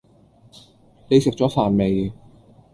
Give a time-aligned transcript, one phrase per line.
[1.09, 2.11] 你食咗飯未